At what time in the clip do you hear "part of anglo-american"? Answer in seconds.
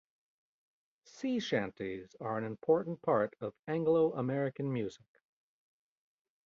3.03-4.73